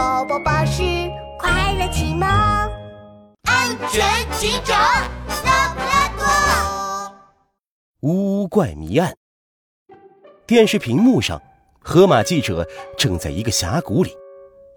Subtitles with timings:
[0.00, 0.82] 宝宝巴士
[1.38, 2.26] 快乐启蒙，
[3.42, 4.74] 安全警长
[5.44, 8.08] 拉布拉多。
[8.08, 9.14] 乌怪谜案。
[10.46, 11.42] 电视屏幕上，
[11.80, 12.66] 河马记者
[12.96, 14.10] 正在一个峡谷里，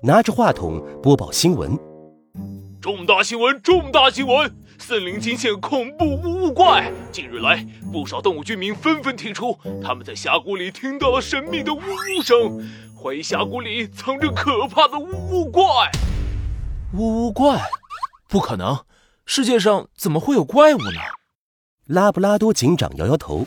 [0.02, 1.80] 拿着话筒播报新闻。
[2.82, 3.62] 重大新闻！
[3.62, 4.54] 重大新闻！
[4.78, 6.92] 森林惊现恐怖乌怪。
[7.14, 12.62] 近日来，不少动物居民纷纷提出，他们在峡谷里听到了神秘的呜呜声，
[13.04, 15.62] 怀疑峡谷里藏着可怕的呜呜怪。
[16.94, 17.62] 呜呜怪？
[18.30, 18.86] 不可能！
[19.26, 21.02] 世界上怎么会有怪物呢？
[21.88, 23.46] 拉布拉多警长摇摇头，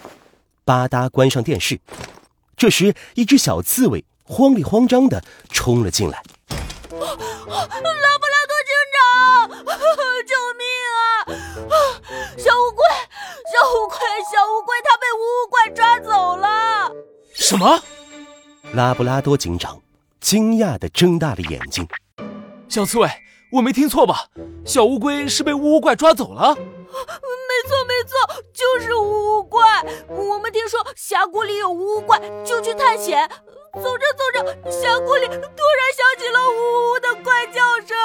[0.66, 1.80] 吧嗒关上电视。
[2.54, 6.23] 这时，一只小刺猬慌里慌张的冲了进来。
[6.90, 9.48] 拉布拉多警长
[10.26, 11.00] 救命啊！
[12.36, 12.84] 小乌龟，
[13.50, 13.96] 小乌龟，
[14.30, 16.92] 小乌龟，它被乌怪抓走了！
[17.32, 17.80] 什么？
[18.76, 19.80] 拉布拉多警长
[20.20, 21.88] 惊讶地睁大了眼睛。
[22.68, 23.08] 小刺猬，
[23.50, 24.26] 我没听错吧？
[24.66, 26.54] 小乌龟是被乌怪抓走了？
[26.54, 26.62] 没
[27.66, 29.82] 错，没错，就是乌怪。
[30.10, 33.26] 我们听说峡谷里有乌怪，就去探险。
[33.73, 35.40] 走着走着，峡谷里突然
[35.96, 37.96] 响起了呜呜的怪叫声，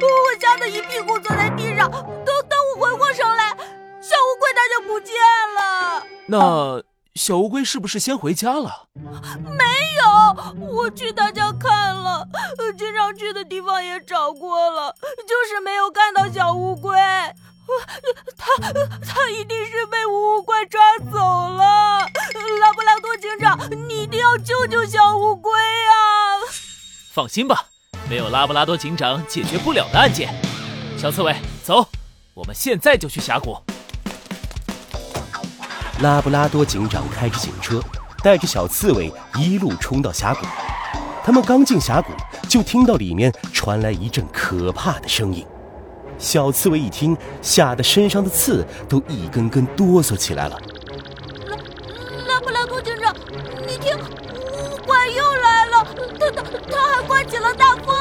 [0.00, 1.90] 我我吓得一屁股坐在地上。
[1.90, 3.50] 等等我回过神来，
[4.00, 5.16] 小乌龟它就不见
[5.56, 6.06] 了。
[6.26, 6.83] 那
[7.14, 8.88] 小乌龟是不是先回家了？
[8.94, 9.64] 没
[10.02, 12.26] 有，我去他家看了，
[12.76, 16.92] 经常去的地方也找过了，就是没有看到小乌龟。
[18.36, 20.80] 他他一定是被乌龟抓
[21.12, 22.00] 走了，
[22.60, 25.94] 拉布拉多警长，你一定要救救小乌龟啊！
[27.12, 27.66] 放心吧，
[28.10, 30.34] 没有拉布拉多警长解决不了的案件。
[30.98, 31.88] 小刺猬，走，
[32.34, 33.56] 我们现在就去峡谷。
[36.00, 37.80] 拉布拉多警长开着警车，
[38.22, 40.44] 带着小刺猬一路冲到峡谷。
[41.24, 42.12] 他们刚进峡谷，
[42.48, 45.46] 就听到里面传来一阵可怕的声音。
[46.18, 50.58] 小刺猬一听，吓得身上的刺都一根根哆嗦起来了。
[51.46, 51.56] 拉
[52.34, 53.14] 拉布拉多警长，
[53.66, 55.86] 你听，乌怪又来了，
[56.18, 57.94] 它它它还刮起了大风，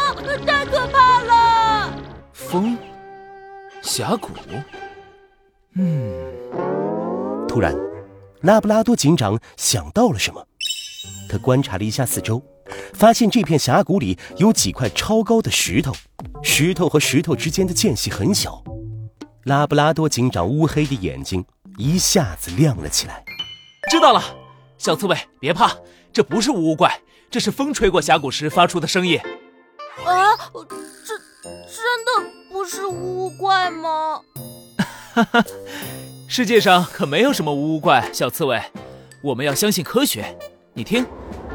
[0.46, 1.94] 太可怕了！
[2.34, 2.78] 风，
[3.82, 4.30] 峡谷，
[5.76, 6.23] 嗯。
[7.54, 7.72] 突然，
[8.42, 10.44] 拉布拉多警长想到了什么，
[11.30, 12.44] 他观察了一下四周。
[12.96, 15.94] 发现这片峡谷里有几块超高的石头，
[16.42, 18.64] 石头和石头之间的间隙很小。
[19.44, 21.46] 拉布拉多警长乌黑的眼睛
[21.78, 23.24] 一下子亮了起来。
[23.92, 24.24] 知道了，
[24.80, 25.78] 小刺猬，别怕，
[26.12, 29.20] 这不是乌怪，这是风吹过峡谷时发出的声音。
[30.04, 30.36] 啊，
[31.06, 31.16] 这
[31.68, 34.22] 真的不是乌怪吗？
[35.14, 35.46] 哈哈，
[36.36, 38.60] 世界上可没有什么乌怪，小刺猬，
[39.22, 40.36] 我们要相信科学。
[40.74, 41.06] 你听。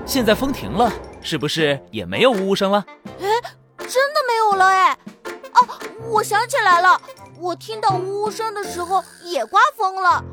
[0.07, 0.89] 现在风停了，
[1.21, 2.87] 是不是也没有呜呜声了？
[3.05, 3.27] 哎，
[3.77, 4.97] 真的没有了哎！
[5.55, 5.67] 哦，
[6.13, 7.03] 我想起来了，
[7.41, 10.25] 我听到呜呜声的时候也刮风了。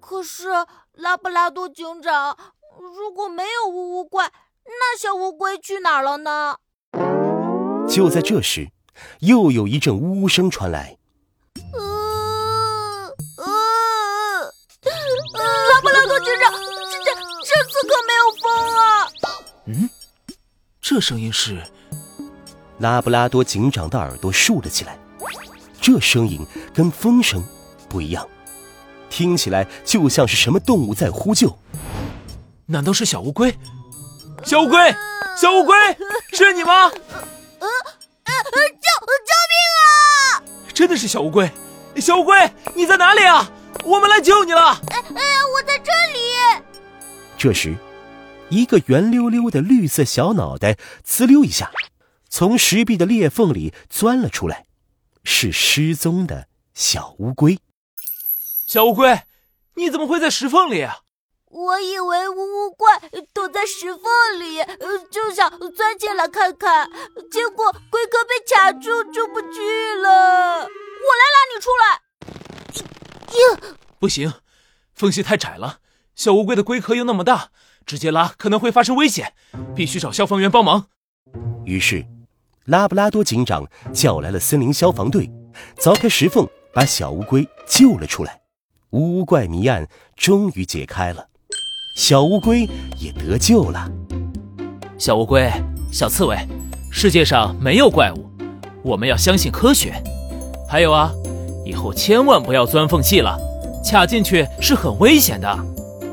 [0.00, 0.48] 可是
[0.94, 2.36] 拉布拉多警长，
[2.80, 4.32] 如果没有呜呜怪，
[4.64, 6.56] 那小乌龟去哪儿了呢？
[7.88, 8.72] 就在这时，
[9.20, 10.96] 又有一阵呜呜声传来。
[20.94, 21.58] 这声音是
[22.78, 24.98] 拉布拉多警长的耳朵竖了起来。
[25.80, 27.42] 这声音跟风声
[27.88, 28.28] 不一样，
[29.08, 31.58] 听起来就像是什么动物在呼救。
[32.66, 33.58] 难道是小乌龟？
[34.44, 34.94] 小乌龟，
[35.34, 35.74] 小乌龟，
[36.34, 36.74] 是你吗？
[36.74, 38.32] 呃呃，
[38.68, 38.86] 救
[39.24, 40.44] 救命啊！
[40.74, 41.50] 真的是小乌龟，
[41.96, 43.50] 小乌龟，你在哪里啊？
[43.82, 44.78] 我们来救你了。
[44.88, 45.22] 哎哎，
[45.54, 46.62] 我在这里。
[47.38, 47.74] 这时。
[48.52, 50.76] 一个圆溜溜的绿色小脑袋，
[51.06, 51.72] 呲溜一下，
[52.28, 54.66] 从石壁的裂缝里钻了出来，
[55.24, 57.58] 是失踪的小乌龟。
[58.66, 59.22] 小乌龟，
[59.76, 60.82] 你怎么会在石缝里？
[60.82, 60.98] 啊
[61.46, 63.00] 我以为乌怪
[63.32, 64.04] 躲在石缝
[64.38, 64.58] 里，
[65.10, 66.90] 就想钻进来看看，
[67.30, 70.60] 结果龟壳被卡住，出不去了。
[70.60, 72.02] 我来拉你出来。
[73.32, 74.34] 呀，不行，
[74.94, 75.80] 缝隙太窄了，
[76.14, 77.50] 小乌龟的龟壳又那么大。
[77.86, 79.32] 直接拉可能会发生危险，
[79.74, 80.86] 必须找消防员帮忙。
[81.64, 82.04] 于是，
[82.64, 85.30] 拉布拉多警长叫来了森林消防队，
[85.78, 88.40] 凿开石缝，把小乌龟救了出来。
[88.90, 91.26] 乌怪谜案终于解开了，
[91.96, 92.68] 小乌龟
[92.98, 93.90] 也得救了。
[94.98, 95.50] 小乌龟，
[95.90, 96.36] 小刺猬，
[96.90, 98.30] 世界上没有怪物，
[98.82, 99.94] 我们要相信科学。
[100.68, 101.12] 还有啊，
[101.64, 103.38] 以后千万不要钻缝隙了，
[103.84, 105.48] 卡进去是很危险的。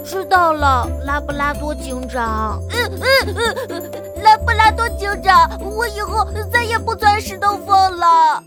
[0.09, 2.59] 知道了，拉布拉多警长。
[2.71, 3.35] 嗯嗯
[3.69, 8.43] 嗯，拉布拉多警长，我以后再也不钻石头缝了。